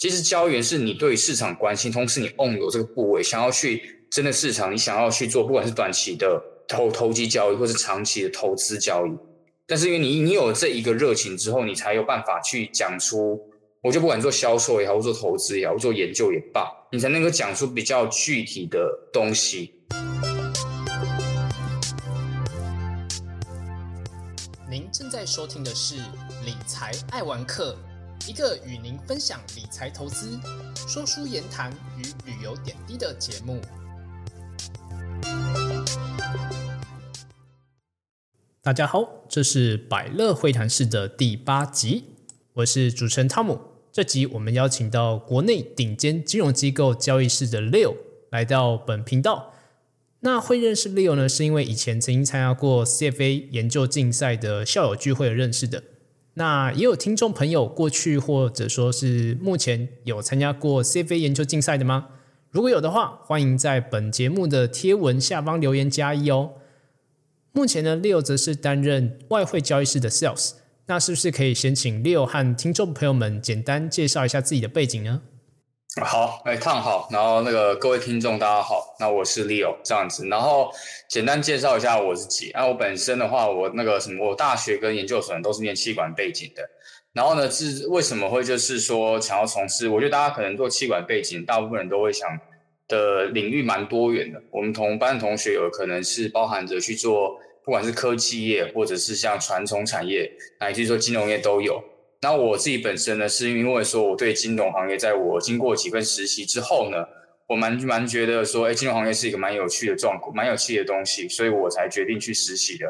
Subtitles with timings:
[0.00, 9.10] 其实交易员是你对市场关心，同时你 own 有这个部位，想要去真的市场，你想要去做，不管是短期的投投机交易，或是长期的投资交易。
[9.66, 13.38] 但是因为你你有这一个热情之后，你才有办法去讲出，
[13.82, 19.74] 我就不管做销售也好，或做投资也好，或做研究也罢，你才能够讲出比较具体的东西。
[24.70, 25.96] 您正在收听的是
[26.46, 27.76] 理财爱玩客。
[28.30, 30.38] 一个与您分享理财投资、
[30.86, 33.60] 说书言谈与旅游点滴的节目。
[38.62, 42.04] 大家好，这是百乐会谈室的第八集，
[42.52, 43.58] 我是主持人汤姆。
[43.90, 47.96] 这集我们邀请到国内顶尖金融机构交易室的 Leo
[48.30, 49.54] 来到本频道。
[50.20, 55.82] 那会认识 Leo 呢，是因为以前曾经参加过 CFA 研究竞赛的校友聚会而认识的。
[56.40, 62.08] 那也有听众朋友过去或者说是目前有参加过 CFA 研究竞赛的吗？
[62.48, 66.52] 如果有的话，欢迎在本节目的贴文下方留言加一哦。
[67.52, 70.52] 目前呢，Leo 则是担任外汇交易师的 Sales。
[70.86, 75.20] 那是不是可以先请 Leo 和听众朋友们简单介绍一下自己的背景呢？
[75.98, 80.70] 好，哎，烫好，然后那个各位听众大家好，那我是 Leo 这样子，然后
[81.08, 82.52] 简单介绍一下我自己。
[82.54, 86.62] 那我本身的话，我那个什么，我大学跟研究所都是念气管背景的。
[87.12, 89.88] 然后呢，是为什么会就是说想要从事？
[89.88, 92.38] 我觉得大家可能做气管背景，大部分人都会想
[92.86, 94.40] 的领域蛮多元的。
[94.52, 100.30] 我们同班同学有可能是包含着去做，不管是科技业，或者是像传统产业，
[100.60, 101.82] 乃至说金融业都有。
[102.22, 106.98] 那我自己本身呢，是因为说我对金融行业，在我经过几份实习之后呢，
[107.46, 112.86] 我蛮蛮觉得说，哎，金融行业是一个蛮有趣的状况，蛮有趣的东西，所以我才决定去实习的。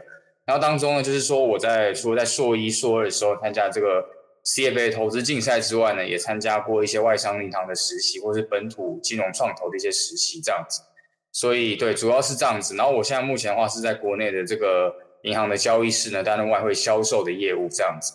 [0.47, 4.05] 然后当中呢，就是说我在除了在硕一、硕二的时候参加这个
[4.45, 10.83] CFA 投资竞赛之外呢，也参加过一些外商银行的实习，或是本土金融创投的一些实习这样子。
[11.31, 12.75] 所以对，主要是这样子。
[12.75, 18.13] 然后我现在目前的话是在国内的这个银行的交易室呢，担任外汇销售的业务这样子。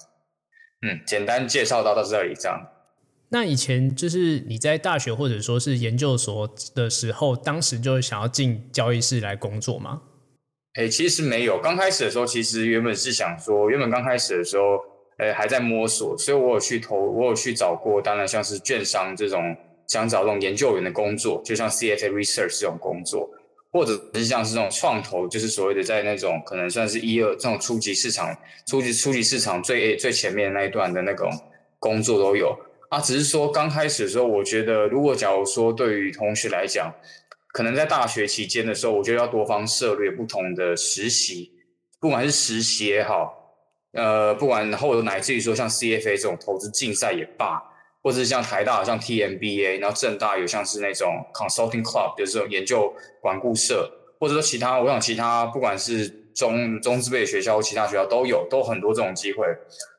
[0.85, 2.62] 嗯，简单介绍到到这里这样。
[3.29, 10.03] 那以前就是你在大学或者说是研究所的时候，当时就想要进交易室来工作吗？
[10.75, 11.59] 哎，其实没有。
[11.59, 14.78] 刚开始的时候，其实原本是想说，原本刚开始的时候，
[15.18, 19.57] 哎，还在摸索，所以我有去投，我有去找过，当然像是券商这种，
[19.88, 23.28] 想找这种研究员的工作，就像 CFA Research 这种工作。
[23.75, 28.34] 或者是像是这种创投，就是所谓的在那种可能算是一二这种初级市场、
[28.66, 31.30] 初级初级市场最最前面那一段的那种
[31.78, 33.02] 工作都有啊。
[33.02, 36.90] 只是说刚开始的时候，我觉得如果假如说对于同学来讲，
[37.52, 41.52] 可能在大学期间的时候，我觉得要多方涉猎不同的实习，
[42.00, 43.58] 不管是实习也好，
[43.91, 47.62] 呃，不管后乃至于说像 CFA 这种投资竞赛也罢。
[48.05, 53.89] 或者是像台大像 TMBA，然后政大有像是那种 Consulting Club，就是这种研究管顾社，
[54.19, 59.47] 或者说其他，我想其他不管是中中资辈学校或其他学校都有，都很多这种机会。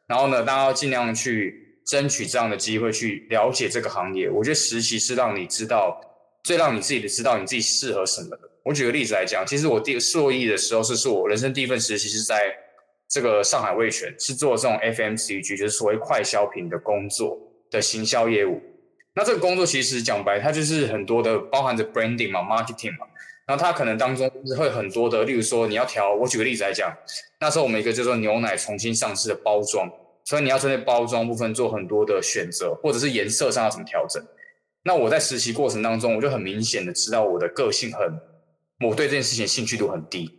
[0.06, 4.30] 然后呢，大家要尽量去争取这样的机会，去了解这个行业。
[4.30, 6.00] 我觉得实习是让你知道，
[6.44, 8.38] 最让你自己的知道你自己适合什么的。
[8.62, 12.54] 我举个例子来讲，其实我第硕一的时候是是我人生第一份实习，是在
[13.08, 17.36] 这个上海味全，是做这种 FMCG，就是所谓快消品的工作。
[17.70, 18.60] 的行销业务，
[19.14, 23.06] 那这个工作其实讲白，它就是很多的包含着 branding 嘛，marketing 嘛，
[23.46, 26.94] 然后它可能当中会很多的，例如说你要调，我举个例子来讲，
[27.40, 29.90] 那时候我们一个叫做牛奶重新上市的包装，
[30.24, 34.22] 所以你要针对包装部分做很多的选择，或者是颜色上要怎么调整。
[34.84, 38.20] 那我在实习过程当中，我就很明显的知道我的个性很，
[38.88, 40.30] 我对这件事情兴趣度很低，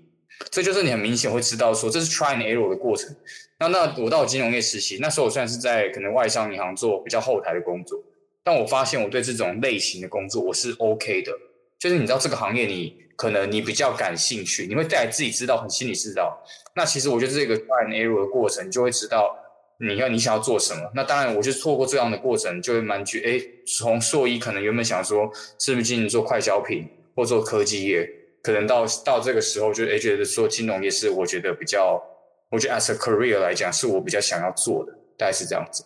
[0.51, 3.13] 这就是你很明显会知道说这是 try and error 的过程。
[3.59, 7.99] 那那我到金融业实习，那时候我算是在可能外商银行做比较后台的工作，
[8.43, 11.31] 但我发现我对这种类型的工作我是 OK 的。
[11.79, 16.39] 就是你知道这个行业，你可能你比较感兴趣，你会带来自己知道，很心里知道。
[16.75, 19.35] 那其实我觉得这个 try and error 的过程，就会知道
[19.79, 20.91] 你要你想要做什么。
[20.93, 23.41] 那当然，我就错过这样的过程，就会蛮觉哎，
[23.79, 28.07] 从硕一可能原本想说是不是进做快消品或做科技业，
[28.43, 31.99] 可能到到这个时候就哎觉得说金融业是我觉得比较。
[32.49, 35.83] 我觉得 as a career 来讲，是我比较想要做的，大概是这样子。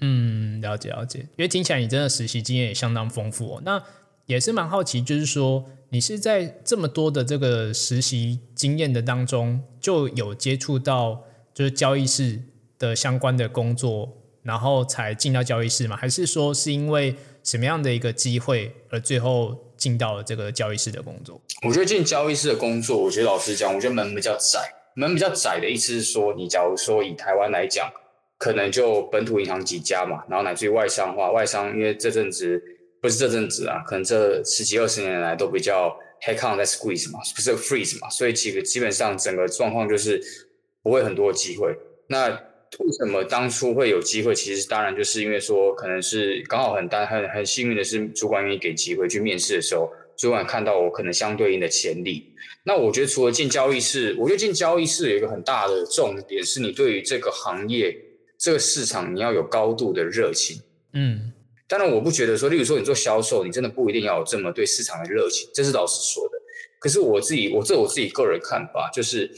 [0.00, 1.20] 嗯，了解了解。
[1.20, 3.62] 因为听起来你真的实习经验也相当丰富哦。
[3.64, 3.82] 那
[4.26, 12.42] 也是蛮好奇，就是说你是在这么多的这个实习经验的当中，就有接触到就是交易室
[12.78, 15.96] 的相关的工作，然后才进到交易室吗？
[15.96, 21.40] 还是说是因为什么样的一个机会而最后进到了这个交易室的工作？
[21.66, 24.74] 我觉得进交易室的工作，我觉得老实讲，我觉得门比较窄。
[24.96, 27.92] 门比较窄的意思是说，你假如说以台湾来讲，
[28.38, 32.60] 可能就本土银行几家嘛，然后乃至于外商化，外商因为这阵子
[33.02, 40.18] 不是这阵子啊，可能这十几二十年来都比较 head count 在 squeeze 嘛，不是 freeze 嘛，所以几个基本上整个状况就是
[40.82, 41.76] 不会很多机会。
[42.08, 44.34] 那为什么当初会有机会？
[44.34, 52.34] 其实当然就是因为说，可能是刚好很大很很幸运的是，主管愿意给机会去面试的时候，主管看到我可能相对应的潜力。
[52.64, 58.02] 那我觉得除了进交易室，我觉得进交易室有一个很大的重点是你对于这个行业。
[58.38, 60.60] 这个市场你要有高度的热情，
[60.92, 61.32] 嗯，
[61.66, 66.34] 当然我不觉得说，例如说你做销售，你真的不一定要有这么对市场的热情，这是老师说的。
[66.78, 69.30] 可是我自己，我这我自己个人看法，就是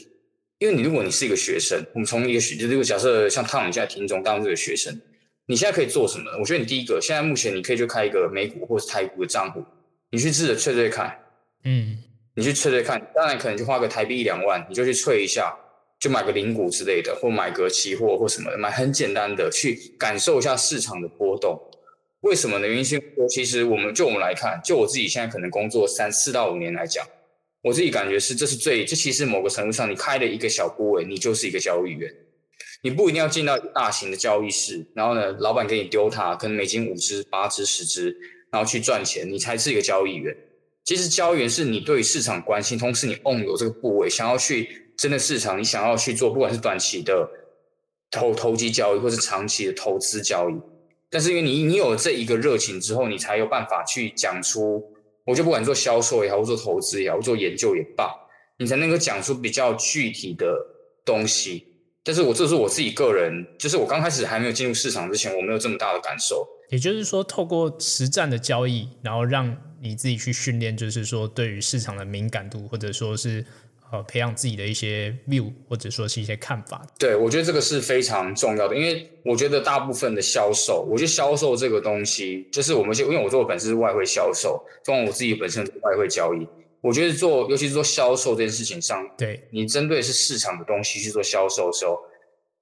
[0.58, 5.00] 因为你如果你是一个学生，我们从一个学，就这个假设像汤姆现在听众当这个学生，
[5.46, 6.32] 你现在可以做什么？
[6.40, 9.64] 我觉得你第一个，现在目前你可以去开一个美股或是泰股的账户，
[10.10, 11.18] 你去试着吹吹看，
[11.64, 11.98] 嗯，
[12.34, 15.56] 你去吹吹看，当然可能就花个台币一两万，你就去吹一下。
[16.00, 21.60] 就买个零股之类的，或买个期货或什么的，买很简单的去感受一下市场的波动。
[22.20, 22.68] 为什么呢？
[22.68, 27.04] 原因是其实我们就我们来看，就我自己现在可能工作三四到五年来讲，
[27.62, 32.08] 我自己感觉是这是最这其实某个程度上，你开了一个小部位，你就是一个交易员。
[32.82, 38.16] 你不一定要进到大型的交易室，然后呢，老板给你丢它，可能美金五只、八只、十只，
[38.50, 40.36] 然后去赚钱，你才是一个交易员。
[40.84, 44.84] 其实交易员是你对市场关心，同时你 own 有这个部位，想要去。
[44.98, 47.30] 真的市场，你想要去做，不管是短期的
[48.10, 50.54] 投投机交易，或是长期的投资交易，
[51.08, 54.92] 但是因为你你有这一个热情之后，你才有办法去讲出。
[55.24, 58.10] 我就不管做销售也好，或做投资也好，或做研究也罢，
[58.58, 60.52] 你才能够讲出比较具体的
[61.04, 61.67] 东西。
[62.08, 66.48] 但是我这是我自己个人，就是我刚开始还没有进入市场之前，我没有这么大的感受。
[66.70, 73.44] 也就是说，透过实战的交易，然后让你自己去训练，就是说对于市场的敏感度，或者说是。
[73.90, 76.86] 呃，培养自己的一些 view，或者说是一些看法。
[76.98, 86.46] 对，我觉得这个是非常重要的，因为我觉得大部分的销售，我觉得销售这个东西，就是我们就因为我做的本身是外汇销售，从我自己本身的外汇交易，
[86.80, 91.98] 我觉得做，尤其是做销售这件事情上，对你针对是市场的东西去做销售的时候，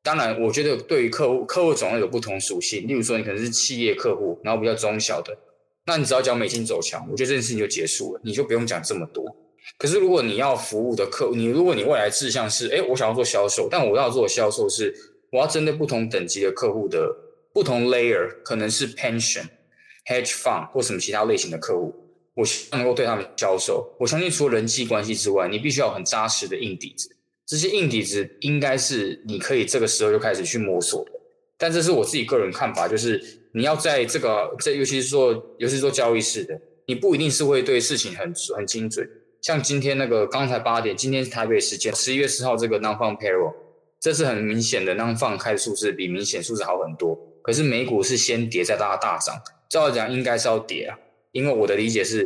[0.03, 5.37] 当然，我觉得对于客户，客户种类有不同属性，例如说你可能是企业客户，然后比较中小的，
[5.87, 9.25] 那你只要讲美金走强，我觉得这件事情就结束了，你就不用讲这么多。
[9.77, 14.95] 可是，如果你要服务的客户，你如果你未来志向是，哎，我想要做销售，但我要做的销售是，
[15.33, 17.13] 我要针对不同等级的客户的
[17.53, 19.45] 不同 layer，可能是 pension、
[20.09, 21.93] hedge fund 或什么其他类型的客户，
[22.37, 23.97] 我希望能够对他们销售。
[23.99, 27.17] 我相信，除了人际关系之外，你必须要很扎实的硬底子。
[27.47, 31.13] 这些硬底子应该是你可以这个时候就开始去摸索的。
[31.57, 33.23] 但这是我自己个人看法，就是
[33.53, 39.09] 你要在这个，这尤其是做，尤其是做交易式的，你不一定是会对事情很很精准。
[39.41, 43.55] 像今天那个刚才八点，今天是台北时间十一月四号，这个 non farm payroll，
[43.99, 47.17] 这是很明显的 non farm 开的数字比明显数字好很多。
[47.43, 49.41] 可是美股是先跌再大大涨，
[49.71, 50.99] 照理讲应该是要跌啊，
[51.37, 52.19] 因为我的理解是，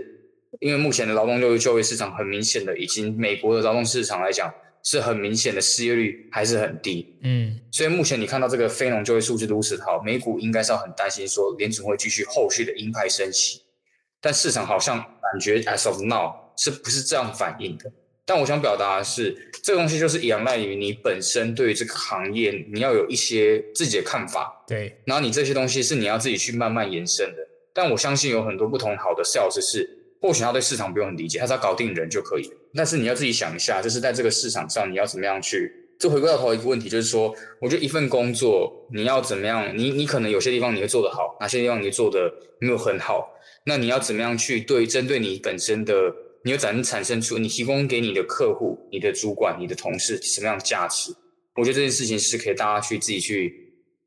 [0.61, 4.53] 因为目前的劳动就业就业市场很明显的已经美国的劳动市场来讲
[4.85, 13.63] 是很明显的失业率还是很低，嗯，所以目前你看到这个非农就业数据如此好，美股应该是要很担心说联储会继续后续的鹰派升息，
[14.21, 16.39] 但市场好像感觉 as of now。
[16.57, 17.91] 是不是这样反应的？
[18.27, 24.63] 但我想表达的是，这个东西就是仰赖于你本身对于这个行业，你要有一些自己的看法。
[24.67, 27.39] 对，然后你这些东西是你要自己去慢慢延伸的。
[27.83, 29.89] 但我相信有很多不同好的 sales 是，
[30.21, 32.47] 或许他对市场不用很理解，他只要搞定人就可以。
[32.75, 35.73] 但是你要自己想一下，就是在这个市场上，你要怎么样去？
[35.99, 39.75] 就回归到头一个问题，就是说，我觉得一份工作你要怎么样？
[39.75, 43.31] 你你可能有些地方你会做得好，哪些地方你做的没有很好？
[43.65, 45.95] 那你要怎么样去对针对你本身的？
[46.43, 51.13] 你有产产生出你提供给你的客户、你的主管、你的同事什么样的价值？
[51.55, 53.53] 我觉得这件事情是可以大家去自己去，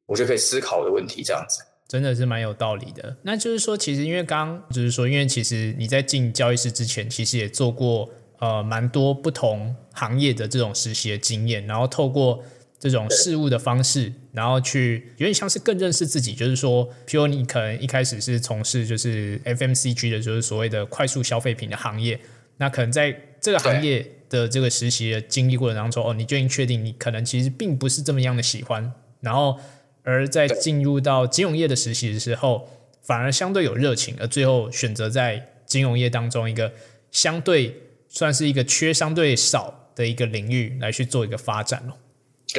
[0.07, 1.21] 我觉得可以思考的问题。
[1.23, 3.15] 这样子真的是蛮有道理的。
[3.23, 8.09] 那就是说，其实因为刚就是说，因为其实你在进交易室之前，其实也做过
[8.39, 12.43] 呃蛮多不同行业的这种实习的经验，然后透过。
[12.79, 22.19] 这种事物的方式，然后去有点像是更认识自己，就是说，譬如你可能一开始是从事就是 FMCG 的，就是所谓的快速消费品的行业，
[22.57, 29.57] 那可能在这个行业的这个实习的经历过程当中，哦，你就已经确定你可能其实并不是这么样的喜欢，然后
[30.03, 32.69] 而在进入到金融业的实习的时候，
[33.01, 36.71] 反而相对有热情，而最后选择在金融业当中一个
[37.11, 41.93] 相对算是一个缺相对少的一个领域来去做一个发展哦。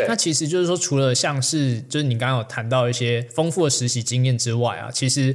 [0.09, 5.27] 那其实就是说，除了像是就是你刚刚有谈到一些丰富的实习经验之外啊，其实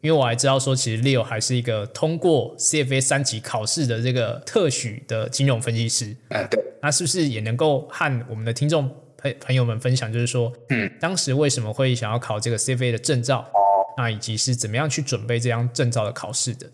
[0.00, 6.16] 因为我还知道说，其实 Leo 还是一个通过 CFA 三级考试的这个特许的金融分析师。
[6.30, 6.60] 哎，对。
[6.82, 13.40] 那是不是也能够和我们的听众朋朋友们分享，就是说，嗯，当时为什么会想要考这个 CFA 的证照？
[13.52, 16.70] 哦，那以及是怎么样去准备这张证照的考试的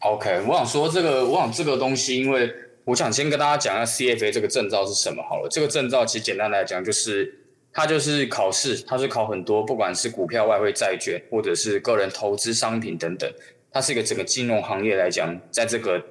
[0.00, 2.50] ？OK，我想说这个，我想这个东西，因为
[2.84, 5.48] 我想先跟大家讲一下 CFA 这个证照是什么好了。
[5.50, 7.38] 这个证照其实简单来讲，就是
[7.70, 13.30] 它就是考试，它是考很多，不管是股票、外汇、债券，或者是个人投资商品等等，
[13.70, 16.02] 它是一个整个金融行业来讲，在这个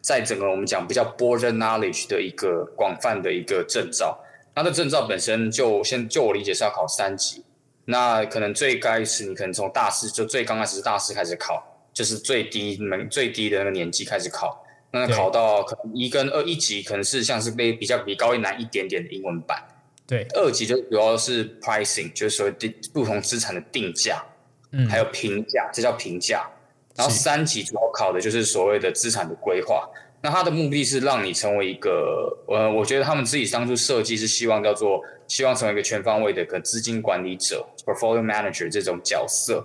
[0.00, 4.18] 在整个我们讲比较 border knowledge 的一个广泛的一个证照。
[4.54, 7.44] 它的证照本身就先就我理解是要考三级，
[7.86, 11.70] 那可能最开始你可能从大四就最刚开始是大四开始考。
[11.94, 19.62] 就是最低门最低的那个年纪开始考，那考到可能一跟二一级可能是像是被比较比高一难一点点的英文版，
[20.04, 24.24] 对，二级就主要是 pricing，就是说定不同资产的定价，
[24.72, 26.50] 嗯，还有评价，这叫评价。
[26.96, 29.88] 然后三级主要考的就是所谓的资产的规划，
[30.24, 39.62] 那它的目的是让你成为一个，呃，我觉得他们自己当初设计是希望叫做希望成为一个全方位的个资金管理者 （portfolio manager） 这种角色。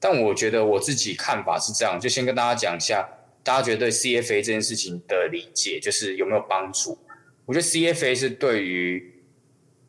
[0.00, 3.08] 但我觉得我自己看法是这样，就先跟大家讲一下，
[3.44, 6.98] 大家觉得对 CFA 这件事情的理解，就是有没有帮助？
[7.46, 9.22] 我觉得 CFA 是对于，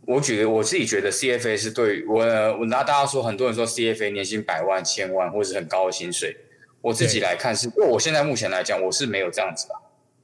[0.05, 2.19] 我觉得我自己觉得 CFA 是对于我，
[2.59, 6.37] 我拿大家说，很多人说 CFA 年薪百万、千万或者是很高的薪水，
[6.81, 9.80] 我自己来看是，因为我现在目前来讲，我是没有这样子吧，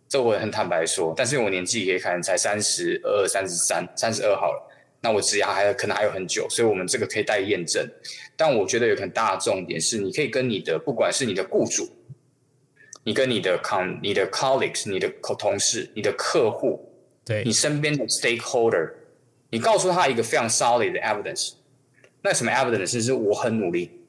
[0.10, 4.64] 这我也很坦白说，但是我年纪可以看才三十二、三十三、三十二好了。
[5.02, 7.88] 那我职涯还可能还有很久，所以我们这个可以待验证。
[8.36, 11.88] 但我觉得有很大的重点是，你可以跟你的不管是你的雇主，
[13.04, 16.92] 你跟你的 con、你的 colleagues、你的同事、你的客户，
[17.24, 18.92] 对你身边的 stakeholder，
[19.52, 21.54] 你告诉他一个非常 solid 的 evidence。
[22.24, 24.02] 那什么 evidence 是我很努力，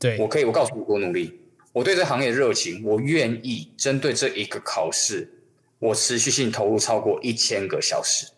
[0.00, 1.38] 对，我可以我告诉你我努力，
[1.74, 5.28] 我对这行业热情，我愿意针对这一个考试，
[5.80, 8.28] 我持续性投入超过一千个小时。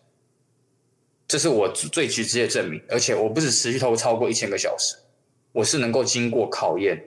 [1.27, 4.95] 这是我最直接的证明，而且我不是持续投入超过一千个小时，
[5.51, 6.99] 我是能够经过考验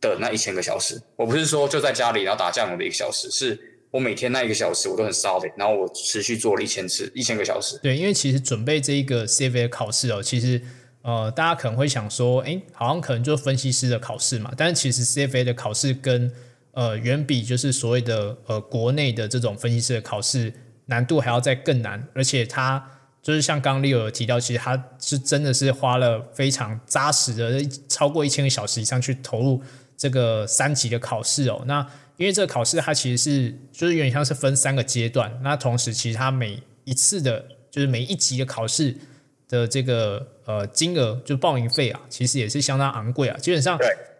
[0.00, 0.98] 的那一千个小时。
[1.14, 3.58] 我不是说就在家里然后打酱油的一个小时，是
[3.90, 7.78] 我每天那一个小时我都很 solid，然后我持续做了一千次一千个小时。
[7.82, 10.62] 对，因为其实准备这一个 CFA 考试哦，其实
[11.08, 16.30] 呃大家可能会想说，哎，好像可能就分析师的考试嘛，但是其实 CFA 的考试跟
[16.72, 20.52] 呃远比就是所谓的呃国内的这种分析师的考试
[20.86, 22.84] 难度还要再更难，而且它。
[23.20, 29.60] 就是像刚 Leo 有提到，其实他是真的是花了非常扎实的超过一千个小时以上去投入
[29.98, 31.62] 这个三级的考试哦。
[31.66, 31.86] 那
[32.16, 38.96] 因为这个考试它其实是就是有点像是分三个阶段，那同时其实它每一次的，就是每一级的考试
[39.48, 43.36] 的这个呃金额就报名费啊，其实也是相当昂贵啊。
[43.38, 43.78] 基本上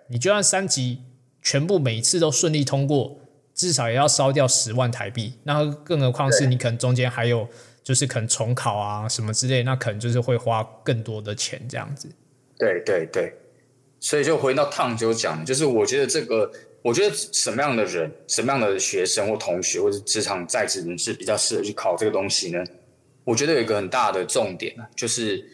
[0.08, 1.02] 你就算三级
[1.42, 3.18] 全部每一次都顺利通过，
[3.54, 5.34] 至少也要烧掉十万台币。
[5.44, 7.48] 那更何况是你可能中间还有。
[7.80, 12.06] 就是可能重考啊什么之类，那可能就是会花更多的钱这样子。
[12.58, 13.32] 对对对，
[13.98, 22.62] 所以就回到烫酒讲，就是我觉得这个，我觉得什么样的人、什么样的学生或同学或者职场在职人士比较适合去考这个东西呢？
[23.28, 25.44] 我觉得有一个很大的重点就是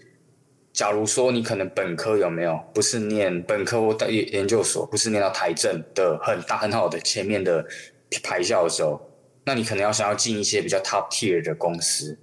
[0.72, 7.66] 假如说你可能本科有没有不是念本科或研研究所，不是念到台政的很大很好的前面的
[8.22, 9.00] 排校的时候，
[9.44, 12.16] 那你可能要想要进一些比较 top tier 的公司。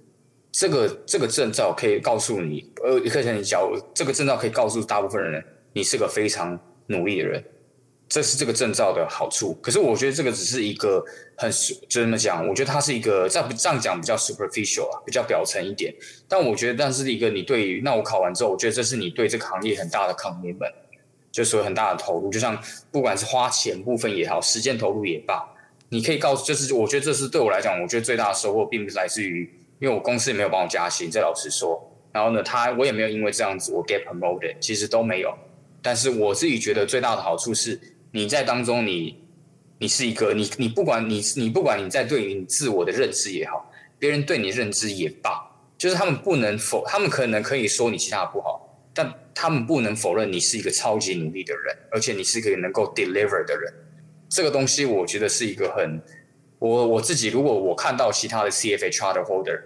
[0.50, 3.60] 这个这个证照可以告诉你，呃，可以跟你讲，
[3.94, 5.44] 这个证照可以告诉大部分人，
[5.74, 7.44] 你是个非常努力的人，
[8.12, 9.54] 这是这个证照的好处。
[9.62, 11.02] 可是我觉得这个只是一个
[11.34, 11.50] 很
[11.88, 15.94] 就这么讲，我觉得它是一个这样这样讲比较 superficial 啊，比较表层一点。
[16.28, 20.74] 但我觉得，但是一个你对于那我考完之后，我觉得这是你对这个行业很大的 commitment，
[21.30, 22.28] 就是有很大的投入。
[22.30, 25.42] 就像不管是花钱部分也好，时间投入也罢，
[25.88, 29.50] 你可以告诉，就是我觉得这是对我来讲，我觉得最大的收获，并不是来自于。
[29.80, 31.82] 因为我公司也没有帮我加薪，这老实说。
[32.12, 35.34] 然后呢，他我也没有因为这样子我 get promoted，其实都没有。
[35.84, 37.80] 但是我自己觉得最大的好处是，
[38.12, 39.18] 你在当中你
[39.78, 45.32] 你是一个你你不管你你不管你在对于你自我的认知也好，别人对你认知也罢，
[45.76, 53.72] 就是他们不能否，他们可能可以说你其他不好，但他们不能否认你是一个超级努力的人，而且你是一个能够 deliver 的人。
[54.28, 56.00] 这个东西我觉得是一个很
[56.58, 59.60] 我我自己如果我看到其他的 CFA charter holder。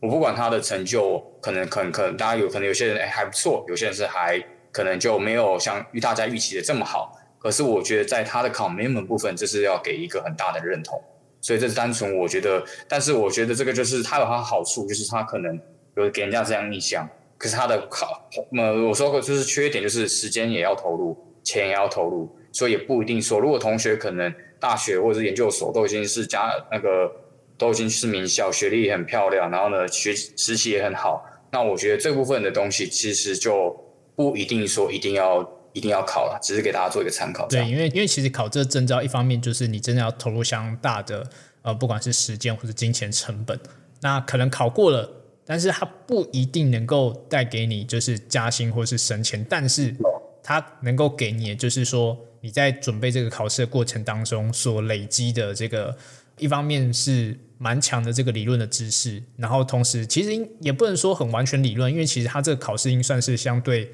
[0.00, 4.36] 我不管他的成就，可能可能可能大家有可能有些人还不错，有些人是还
[4.72, 7.16] 可能就没有像与大家预期的这么好。
[7.42, 11.02] 可是我觉得在他的 commitment 部分，这是要给一个很大的认同。
[11.40, 15.58] 所以这是单纯我觉得，但是我觉得这个就是他有他好处，就是他可能
[15.96, 17.08] 有给人家这样印象。
[17.36, 27.10] 可是他的考，呃，我说过就是缺点就是时间也要投入，钱也要投入，所以也不一定说，如果同学可能大学或者是研究所都已经是加那个。
[27.58, 33.70] 都已经是名校，学历也很漂亮，然后呢，学实习也很好，那我觉得这部分的东西其实就
[34.16, 37.46] 不一定说一定要一定要考了，只是给大家做一个参考。
[37.48, 41.28] 对，因为因为其实考这证照，一方面就是你真的要投入相当大的
[41.62, 43.58] 呃，不管是时间或者金钱成本，
[44.00, 45.10] 那可能考过了，
[45.44, 49.94] 但是它不一定能够带给你就是加薪或是升迁，但是
[50.42, 55.96] 它能够给你就是说你在准备这个考试的过程当中所累积的这个。
[56.38, 63.92] 一方面是蛮强的这个理论的知识，然后同时其实也不能说很完全理论，因为其实它这个考试应算是相对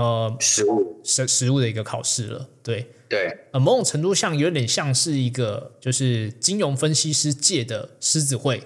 [0.00, 2.48] 呃实物实实物的一个考试了。
[2.62, 8.58] 对对，呃，某种程度上有点像是一个就是金融分析师界的狮子会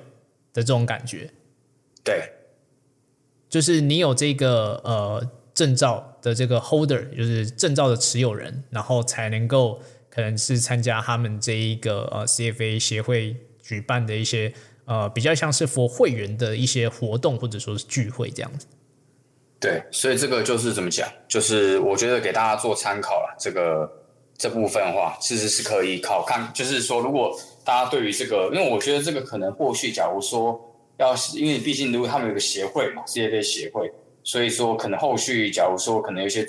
[0.52, 1.30] 的这种感觉。
[2.04, 2.32] 对，
[3.48, 9.80] 就是你有这个呃证照的这个 holder，就是证照的持有人，然后才能够。
[10.14, 14.52] 可能是参加他们这一个呃 CFA 协会举办的一些
[14.84, 18.66] 呃比较像是 for 会员的一些活动或者说是聚会这样子。
[19.62, 23.37] 对，所以这个就是怎么讲，就是我觉得给大家做参考了。
[23.38, 23.90] 这个
[24.37, 30.61] 这部分的话，其实是可以考看，就是说如果大家对于这个，因为我觉得这个可能过去，假如说
[30.99, 33.90] 要因为毕竟如果他们有个协会嘛世界杯协会，
[34.25, 36.45] 所以说可能后续假如说可能有些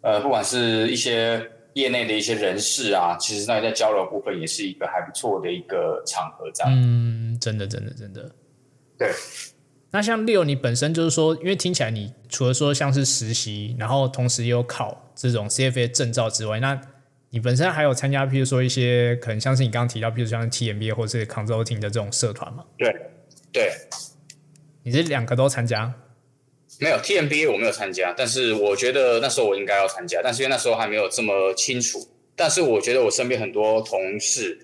[0.00, 1.50] 呃不管是一些。
[1.74, 6.72] 业内的一些人士啊，其实那在交流部分也是一个还不错的一个场合，这样。
[6.72, 8.30] 嗯，真的，真的，真的。
[8.96, 9.10] 对。
[9.94, 16.80] 那像 Leo，你本身就是说，因为听起来你除了说像是实习，然后同时也有考这种 CFA 证照之外，那
[17.30, 22.64] 你本身还有参加，譬如说一些可能像是你刚刚提到，譬如像是 TMBA 或者是 Consulting 的这种社团吗？
[22.76, 22.92] 对，
[23.52, 23.70] 对。
[24.82, 25.94] 你这两个都参加？
[26.80, 32.08] 没有 TMBA 我没有参加，但是我觉得那时候我应该要参加，但是因为那时候还没有这么清楚。
[32.34, 34.58] 但是我觉得我身边很多同事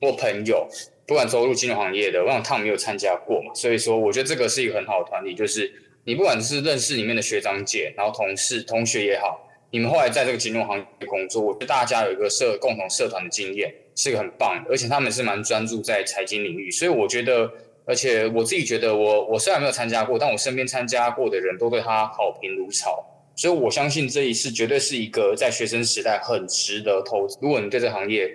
[0.00, 0.68] 或朋友，
[1.06, 5.72] 不管走入金融行业的，我想他们没有参加过嘛，所以说我觉得这个是一个很好的团体，就是
[6.04, 17.50] 你不管是认识里面的学长姐，然后同事同学也好，你们后来在这个金融行业工作，我觉得大家有一个社共同社团的经验，是一个很棒的，而且他们是蛮专注在财经领域，所以我觉得。
[17.88, 22.98] 而且我自己觉得，我我虽然没有参加过，但我身边参加过的人都对他好评如潮，
[23.36, 27.38] 所以我相信这一次绝对是一个在学生时代很值得投资。
[27.40, 28.28] 如果你对这行业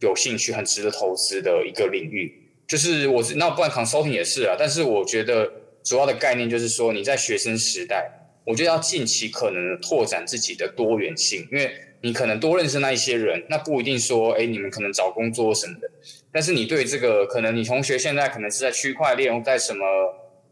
[0.00, 2.40] 有兴趣，很值得投资的一个领域。
[2.66, 5.52] 就是我那不然 consulting 也是啊，但是我觉得
[5.82, 8.10] 主要的概念就是说，你在学生时代，
[8.44, 15.90] 我觉得要尽其可能的拓展自己的多元性，因为你可能多认识那一些人，那不一定说，哎，你们可能找工作什么的。
[16.32, 19.84] 但是你对这个可能，你同学现在可能是在区块链，在什么？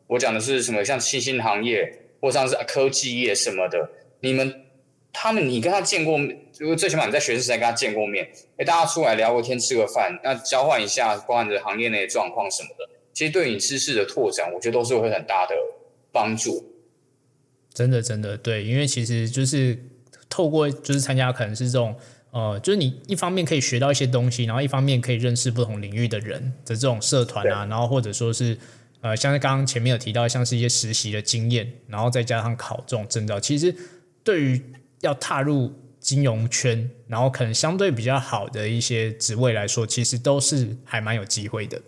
[0.08, 0.84] 我讲的是什么？
[0.84, 3.90] 像新兴行业，或像是科技业什么的。
[4.20, 4.66] 你们
[5.12, 6.18] 他们，你跟他见过，
[6.52, 15.54] 就最起码你在学生时代跟他见过面，哎，大家出来聊过天，吃个饭，那交换一下关于行业内的状况什么的，其实对你知识的拓展，我觉得都是会很大的
[16.10, 16.72] 帮助。
[17.74, 19.78] 真的，真的，对，因为其实就是
[20.28, 21.94] 透过就是参加，可能是这种。
[22.32, 28.56] 呃，就是你一方面可以学到一些东西，然后一方面可以认识不同领域的人的这种社团啊，然后或者说是
[29.02, 33.74] 呃，像是刚刚前面有提到，像是一些实习的经验，然后再加上考这种证照，其实
[34.24, 34.62] 对于
[35.02, 41.80] 要踏入金融圈，然后可能相对比较好的一些职位来说，其实都是还蛮有机会的。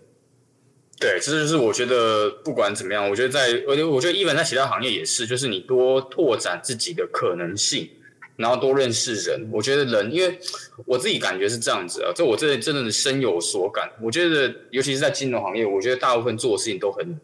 [0.97, 7.89] 对，这就是我觉得不管怎么样，我觉得在，我觉得我觉得，一本在其他行业也是，就是你多拓展自己的可能性。
[8.37, 10.37] 然后多认识人，我觉得人，因为
[10.85, 13.89] 我自己感觉是这样子啊，这我这真的是深有所感。
[14.01, 17.17] 我觉得，尤其是在金融行业，我觉得大部分做的事情都很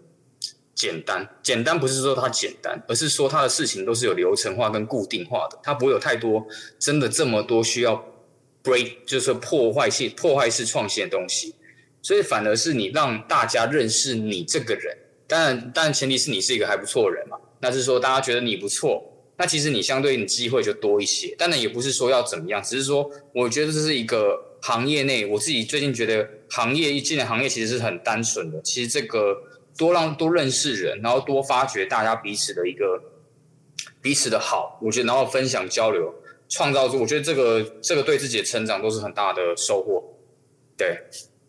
[0.81, 1.27] 简单。
[1.43, 6.43] 简单不是说它简单，而是说它的事情都是有流程化跟固定化的，它不会有太多
[6.79, 8.03] 真的这么多需要
[8.63, 11.53] break，就是破坏性、破坏式创新的东西。
[12.01, 17.37] 所以反而是你让大家认识你这个人，当然，当然前提是你是一个还不错的人嘛。
[17.59, 19.07] 那是说大家觉得你不错。
[19.37, 28.61] 那其实你相对你机会就多一些，当然也不是说要怎么样，只是说我觉得这是一个行业内，我自己最近觉得行业一进的行业其实是很单纯的。
[28.61, 29.35] 其实这个
[29.81, 33.01] 多让多认识人，然后多发掘大家彼此的一个
[33.99, 36.13] 彼此的好，我觉得然后分享交流，
[36.47, 40.03] 创造出我觉得这个这个对自己的成长都是很大的收获。
[40.77, 40.99] 对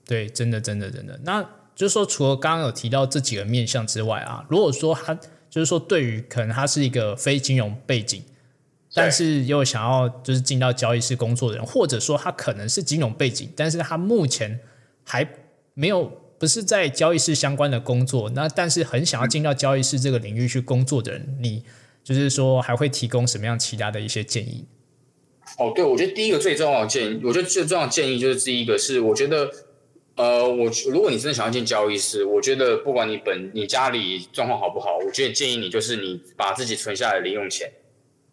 [0.06, 1.20] 对，真的真的真的。
[1.24, 1.42] 那
[1.74, 5.18] 就是说，除了刚刚有提到这几个面向之外啊，如果说他。
[5.52, 8.24] 就是说，对于可能他是一个非金融背景，
[8.94, 14.58] 但是又想要就是进到交易室工作的人，或者说他可能是金融背景，但是他目前
[15.04, 15.28] 还
[15.74, 16.10] 没有
[16.42, 21.62] 不是在交易室相关的工作，那但是很想要进到交易室这个领域去工作的人，你
[22.02, 24.66] 就是说还会提供什么样其他的一些建议？
[25.56, 29.48] 哦，对，我觉得第一个最重要的建议，我觉得最重要的建议就是第一个是，我觉得
[30.16, 37.70] 呃，我如果你真的想要进交易室，我觉得不管你本你家里状况好不好，我觉得建议你就是你把自己存下来的零用钱，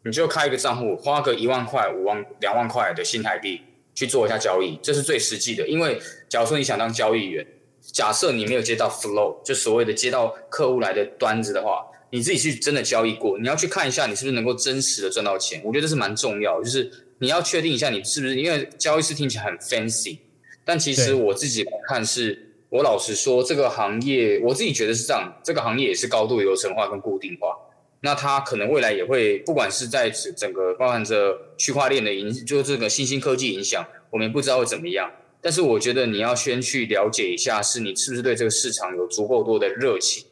[0.03, 3.61] 你就开一个账户，花个一万块、五万、两万块的新台币
[3.93, 5.67] 去做一下交易，这是最实际的。
[5.67, 7.45] 因为假如说你想当交易员，
[7.81, 15.61] 假设你没有接到 flow，就所谓的接到客户来的端子的话，你自己去真的交易过，你要去看一下你是不是能够真实的赚到钱。
[15.63, 20.17] 我觉得这是蛮重要，就是你要确定一下你是不是，因为交易是听起来很 fancy。
[20.65, 27.55] 但其实我自己来看，是我老实说，这个行业我自己觉得是这样，这个行业也是高度流程化跟固定化。
[28.01, 35.11] 那它可能未来也会，不管是在整个包含着区块链的影，就这个新兴科技影响，我们也不知道会怎么样。
[35.41, 40.25] 但是我觉得你要先去了解一下，是你是不是对这个市场有足够多的热情，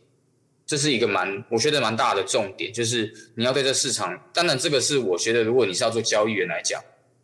[0.66, 4.20] 这是一个蛮我觉得蛮大的重点，就是你要对这市场。
[4.34, 6.82] 当然，这个是我觉得，如果你是要做交易员来讲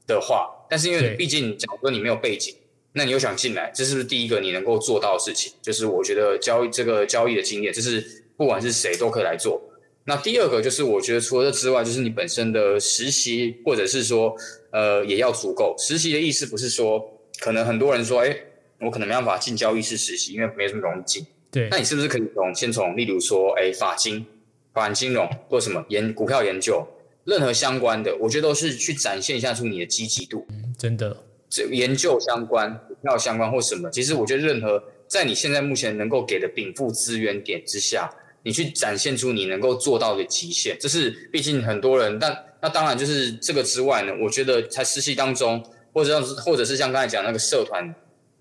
[0.08, 2.56] 的话，但是因为毕竟假如说你没有背景。
[2.96, 5.52] 那你又想进来，这是不是第一个你能够做到的事情？
[5.64, 9.60] 就是我觉得交易这个交易的经验，这是不管是谁都可以来做。
[10.06, 14.36] 那第二个就是我觉得除了这之外，就是你本身的实习，或者是说
[14.72, 15.74] 呃也要足够。
[15.80, 17.04] 实习的意思不是说
[17.44, 18.34] 可能很多人说，哎，
[18.80, 21.28] 我可能没办法进交易室实习，因为没什么容易进。
[21.52, 24.26] 对，那你是不是可以从先从例如说，哎，法金、
[24.74, 26.88] 法金融或什么研股票研究，
[27.26, 30.46] 任何相关的，我觉得都是去展现一下出你的积极度。
[30.52, 31.18] 嗯，真的。
[31.50, 38.10] 这研究相关、股票相关或什么，其实我觉得任何在你现在目前能够给的禀赋资源点之下，
[38.44, 42.18] 你去展现出你能够做到的极限，这是毕竟很多人。
[42.18, 45.62] 但那当然就是这个之外呢，我觉得在实习当中，
[45.94, 47.94] 或者像或者是像刚才讲那个社团，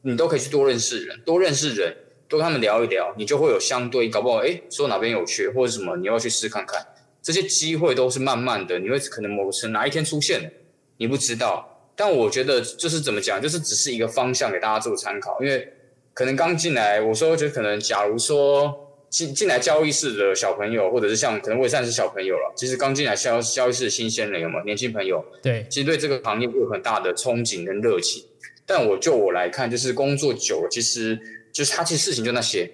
[0.03, 1.95] 你都可以去多认识人，多认识人，
[2.29, 6.85] 多跟他们聊一聊，你就会有相对搞不好哎说哪边有趣或者什么，你要去试看看，
[7.23, 10.53] 这些机会都是慢慢的，你会可能某个层哪一天出现，
[10.97, 11.69] 你不知道。
[11.95, 15.73] 但我觉得就是怎么讲，就是只是一个方向给大家做参考，因为
[16.15, 24.62] 可能刚进来，我说就可能，假如说进进来交易室的小朋友，或者是像可能我也算是小朋友了，其实刚进来交交易室的新鲜人有吗？
[24.64, 28.25] 年轻朋友，对，其实对这个行业会有很大的憧憬跟热情。
[28.64, 31.18] 但我就我来看，就是工作久了，其实
[31.53, 32.70] 就是他其实事情就那些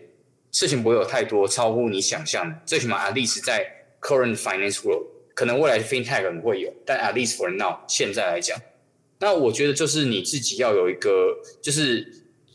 [0.52, 2.54] 事情不会有太多超乎你想象的。
[2.64, 3.66] 最起码 at least 在
[4.00, 8.56] current finance world，可能未来 fintech 可能会有，但 at least for now 现在来讲。
[9.18, 12.06] 那我觉得就是你自己要有一个，就是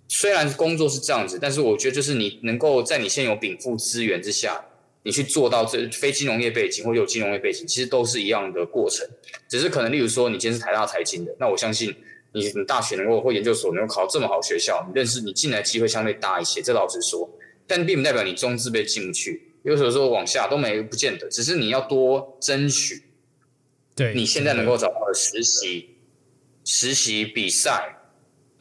[0.08, 4.64] 虽然工作是这样子，但是我觉得就是你能够在你现有禀赋资源之下，
[5.04, 9.08] 你去做到这非金融业背景或有金融业背景，其实都是一样的过程。
[9.50, 11.96] 只是可能例如说你今天是台大财经的，那我相信
[12.34, 16.62] 你你大学能够或研究所能够考这么好学校，你认识你进来机会相对大一些。
[16.62, 17.30] 这老实说，
[17.66, 23.04] 但并不代表你中资被进不去，有时候说往下都没不见得，只是你要多争取。
[23.96, 25.90] 对，你现在能够找到的实习。
[26.66, 27.94] 实习比赛，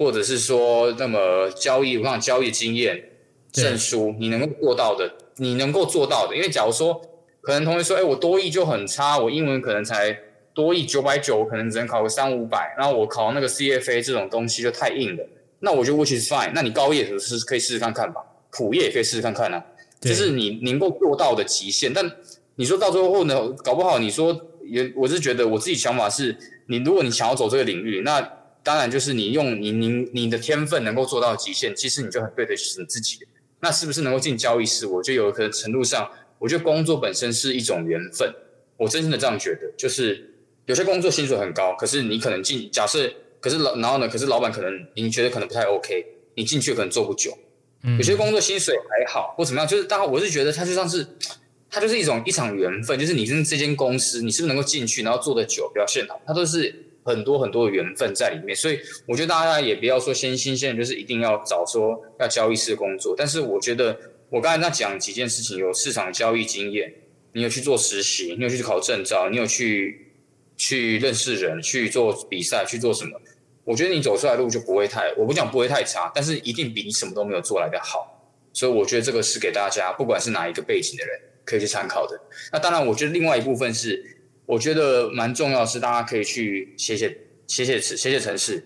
[0.03, 3.11] 或者是说，那么交易，我讲交易经验
[3.53, 6.35] 证书，你能够做到的，你能够做到的。
[6.35, 7.01] 因为假如说，
[7.41, 10.19] 可能同学说，哎，我多译就很差，我英文可能才
[10.53, 15.25] 多译九百九，我可能只能考个三五百，然后我考那个 CFA 这种东西就太硬了。
[15.61, 19.65] 那我觉得 which is fine，那你高业是可以试试看看吧，普业也可以试试看看啊，
[20.01, 21.93] 就是你能够做到的极限。
[21.93, 22.11] 但
[22.57, 26.37] 你说到最后呢，搞不好你说也，我是觉得我自己想法是。
[26.69, 28.27] 你如果你想要走这个领域，那
[28.63, 33.19] 当然就是你用你你你的天分能够做到极限，其实你就很对得起你自己。
[33.61, 34.87] 那是不是能够进交易室？
[34.87, 38.35] 我觉得有可能程度上，我觉得工作本身是一种缘分。
[38.77, 40.35] 我真心的这样觉得，就是
[40.67, 47.37] 有些工作薪水很高，可是你可能进，假设可是老然后呢，可是老板可能你觉得可能不太 OK，你进去可能做不久。
[47.99, 51.07] 有些工作薪水还好或怎么样，就是当然我是觉得它就像是。
[51.75, 58.55] 它就是一种一场缘分，就是你跟这间公司，你是不是能够进去，然后做的久，表现好，它都是很多很多的缘分在里面。
[58.55, 63.15] 所以我觉得大家也不要说先新鲜，就是一定要找说要交易室工作。
[63.17, 66.93] 但是我觉得我刚才在讲几件事情，有市场交易经验，
[67.33, 70.13] 你有去做实习，你有去考证照，你有去
[70.57, 73.21] 去认识人，去做比赛，去做什么？
[73.65, 78.31] 我觉得你走出来路就不会太，我不讲不会太差，但是一定比你什么都没有做来的好。
[78.53, 81.21] 所以我觉得这个是给大家，不管是哪一个背景的人。
[81.45, 82.17] 可以去参考的。
[82.53, 84.12] 那当然，我觉得另外一部分是，
[84.47, 88.63] 我觉得蛮重要是，大家可以去写写写写写写程式，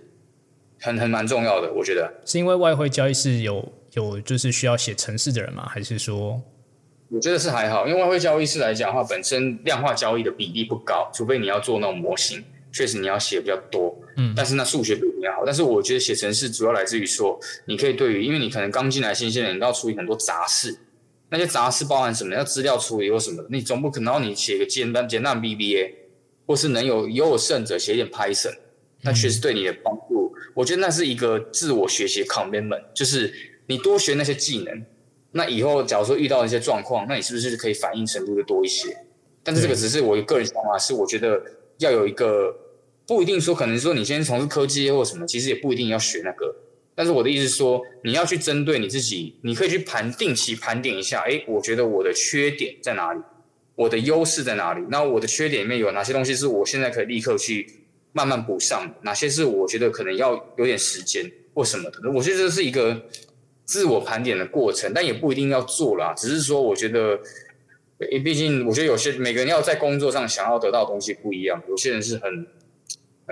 [0.81, 1.73] 很很蛮重要的。
[1.73, 5.69] 我觉得是因为外汇交易是有有就是需要写程式的人吗？
[5.69, 6.43] 还是说？
[7.09, 13.97] 我觉得是还好，因为外汇交易室来讲的话，本身量化交易的比例不高，除非你要做那种模型，确实你要写比较多。
[14.17, 15.45] 嗯，但是那数学比较好。
[15.47, 20.77] 但是我觉得写程式主要来自于说，你可以对于，因为你可能刚进来新鲜人，你要处理很多杂事。
[21.29, 22.35] 那些杂事包含什么？
[22.35, 23.45] 要资料处理或什么？
[23.51, 25.93] 你总不可能你写个简单简单 BBA，
[26.47, 28.57] 或是能有有有甚者写一点 Python，
[29.03, 33.33] 那确实对你的帮助我觉得那是一个自我学习 commitment，就是
[33.67, 34.85] 你多学那些技能，
[35.33, 38.97] 那以后假如说遇到一些状况，那你是不是可以反应程度就多一些？
[39.43, 41.43] 但是这个只是我个人想法，是我觉得
[41.79, 42.57] 要有一个
[43.07, 46.55] 不一定说，可能说你先从事科技或什么，其实也不一定要学那个。
[46.97, 53.21] 但是我的意思是说，你要去针对你自己，你可以去盘定期盘点一下，哎，我觉得我的缺点在哪里，
[53.75, 54.83] 我的优势在哪里？
[54.91, 58.93] 那我的缺点里面有哪些东西是我现在可以立刻去慢慢补上？
[59.03, 62.11] 哪些是我觉得可能要有点时间或什么的？
[62.11, 63.05] 我觉得这是一个
[63.65, 67.21] 自我盘点的过程，但也不一定要做啦，只是说我觉得。
[68.23, 71.63] 毕竟我觉得有些每个人要在工作上想要得到的东西不一样。
[71.67, 72.47] 有些人是很，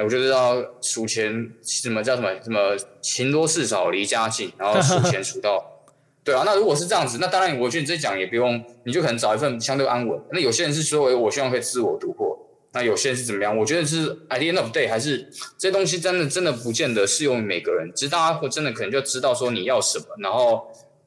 [0.03, 5.83] 我就知道数钱什么叫什么什么勤多事少离家近，然后数钱数到，
[6.25, 6.43] 对啊。
[6.45, 10.21] 那如果是这样子，那当然我觉得你这讲也不用，你就可能找一份相对安稳。
[10.33, 12.37] 那有些人是说，我希望可以自我突破。
[12.73, 13.57] 那有些人是怎么样？
[13.57, 17.93] 我觉得是 at the end of day，还是这东西真的真的不见得适用于每个人。
[17.95, 20.67] 其实大家会真的可能就知道说你要什么，然后。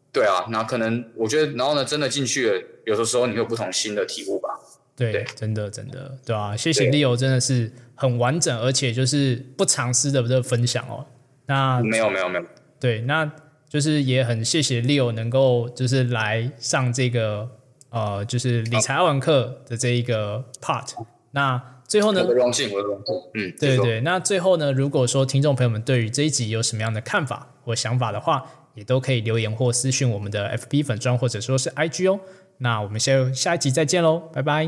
[0.10, 4.50] 对啊，那可能我觉得，然后呢，真的进去了，有的时候你有不同新的体悟吧。
[4.98, 11.06] 对，真的真的，对啊，谢谢 Leo，真的是很完整，而且就是不藏私的这个分享哦。
[11.46, 12.46] 那没有没有没有，
[12.80, 13.32] 对，那
[13.70, 17.48] 就是也很谢谢 Leo 能够就是来上这个
[17.92, 20.90] 呃，就是理财二文课的这一个 part。
[21.32, 22.22] 那最后呢？
[22.22, 23.16] 我的荣幸，我的荣幸。
[23.36, 24.02] 嗯，对对。
[24.02, 32.20] 那最后呢，如果说听众朋友们对于这一集有什么样的看法或想法的话，也都可以留言或私讯我们的 FB 粉砖或者说是 IG 哦。
[32.60, 34.67] 那我们下下一集再见喽，拜拜。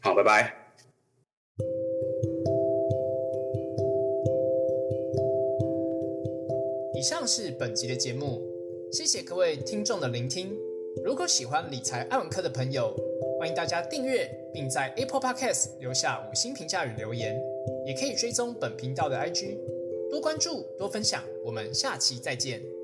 [0.00, 0.54] 好，拜拜。
[6.94, 8.42] 以上是本集的节目，
[8.92, 10.56] 谢谢各位听众的聆听。
[11.04, 12.94] 如果喜欢理财爱文科的朋友，
[13.38, 17.40] 欢迎大家订阅，并在 Apple Podcast 留下五星评价与留言，
[17.86, 19.58] 也可以追踪本频道的 IG，
[20.10, 21.22] 多关注多分享。
[21.44, 22.77] 我们下期再见。